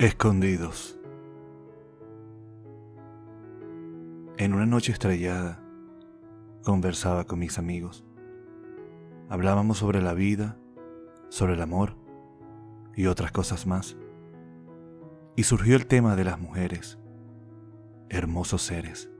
[0.00, 0.98] Escondidos.
[4.38, 5.62] En una noche estrellada,
[6.64, 8.02] conversaba con mis amigos.
[9.28, 10.56] Hablábamos sobre la vida,
[11.28, 11.96] sobre el amor
[12.96, 13.98] y otras cosas más.
[15.36, 16.98] Y surgió el tema de las mujeres,
[18.08, 19.10] hermosos seres,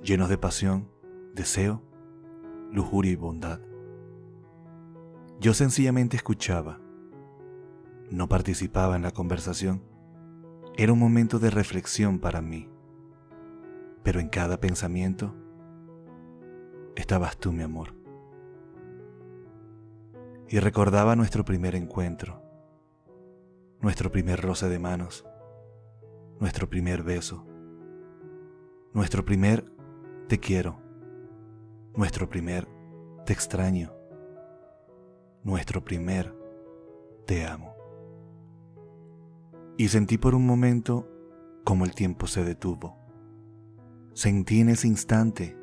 [0.00, 0.92] llenos de pasión,
[1.34, 1.82] deseo,
[2.70, 3.58] lujuria y bondad.
[5.40, 6.78] Yo sencillamente escuchaba
[8.12, 9.82] no participaba en la conversación.
[10.76, 12.68] Era un momento de reflexión para mí.
[14.02, 15.34] Pero en cada pensamiento
[16.94, 17.94] estabas tú, mi amor.
[20.48, 22.42] Y recordaba nuestro primer encuentro,
[23.80, 25.24] nuestro primer roce de manos,
[26.38, 27.46] nuestro primer beso,
[28.92, 29.64] nuestro primer
[30.28, 30.78] te quiero,
[31.96, 32.68] nuestro primer
[33.24, 33.94] te extraño,
[35.42, 36.36] nuestro primer
[37.24, 37.71] te amo
[39.82, 41.08] y sentí por un momento
[41.64, 42.96] como el tiempo se detuvo.
[44.12, 45.58] Sentí en ese instante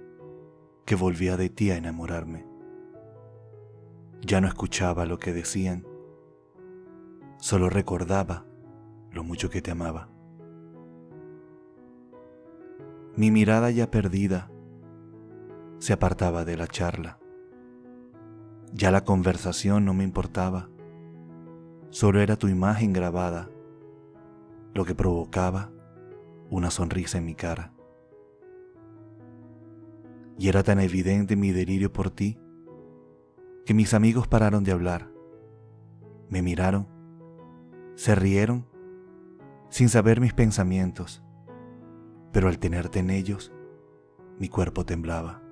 [0.86, 2.46] que volvía de ti a enamorarme.
[4.20, 5.88] Ya no escuchaba lo que decían,
[7.38, 8.46] solo recordaba
[9.10, 10.10] lo mucho que te amaba.
[13.16, 14.52] Mi mirada ya perdida
[15.78, 17.20] se apartaba de la charla.
[18.74, 20.70] Ya la conversación no me importaba,
[21.90, 23.50] solo era tu imagen grabada
[24.74, 25.72] lo que provocaba
[26.50, 27.74] una sonrisa en mi cara.
[30.38, 32.40] Y era tan evidente mi delirio por ti
[33.66, 35.12] que mis amigos pararon de hablar,
[36.30, 36.88] me miraron,
[37.96, 38.66] se rieron
[39.70, 41.24] sin saber mis pensamientos,
[42.32, 43.52] pero al tenerte en ellos,
[44.40, 45.44] mi cuerpo temblaba.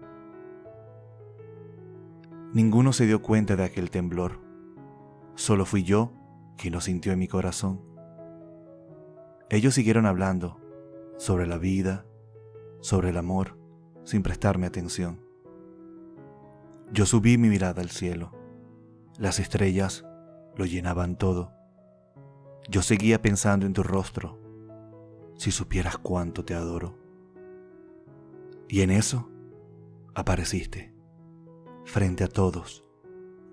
[2.54, 4.40] Ninguno se dio cuenta de aquel temblor,
[5.36, 6.14] solo fui yo
[6.58, 7.87] quien lo sintió en mi corazón
[9.50, 10.60] ellos siguieron hablando
[11.18, 12.06] sobre la vida,
[12.82, 13.58] sobre el amor,
[14.04, 15.22] sin prestarme atención.
[16.92, 18.34] Yo subí mi mirada al cielo.
[19.18, 20.06] Las estrellas
[20.56, 21.54] lo llenaban todo.
[22.70, 24.38] Yo seguía pensando en tu rostro,
[25.36, 26.98] si supieras cuánto te adoro.
[28.68, 29.30] Y en eso
[30.14, 30.94] apareciste,
[31.86, 32.84] frente a todos,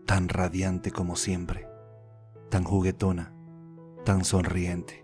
[0.06, 1.68] tan radiante como siempre,
[2.50, 3.32] tan juguetona,
[4.04, 5.03] tan sonriente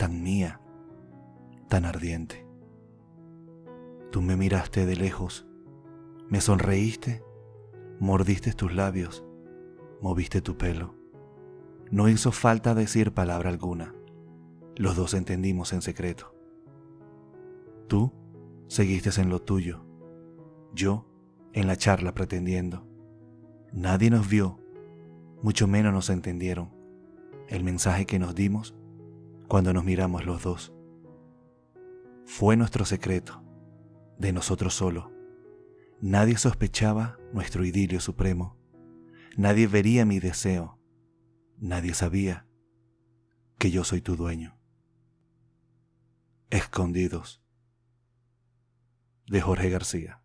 [0.00, 0.62] tan mía,
[1.68, 2.46] tan ardiente.
[4.10, 5.46] Tú me miraste de lejos,
[6.30, 7.22] me sonreíste,
[7.98, 9.26] mordiste tus labios,
[10.00, 10.94] moviste tu pelo.
[11.90, 13.94] No hizo falta decir palabra alguna,
[14.74, 16.34] los dos entendimos en secreto.
[17.86, 18.10] Tú
[18.68, 19.84] seguiste en lo tuyo,
[20.72, 21.10] yo
[21.52, 22.88] en la charla pretendiendo.
[23.70, 24.60] Nadie nos vio,
[25.42, 26.70] mucho menos nos entendieron.
[27.48, 28.79] El mensaje que nos dimos
[29.50, 30.72] cuando nos miramos los dos.
[32.24, 33.42] Fue nuestro secreto,
[34.16, 35.12] de nosotros solo.
[36.00, 38.56] Nadie sospechaba nuestro idilio supremo.
[39.36, 40.78] Nadie vería mi deseo.
[41.58, 42.46] Nadie sabía
[43.58, 44.56] que yo soy tu dueño.
[46.50, 47.42] Escondidos
[49.26, 50.19] de Jorge García.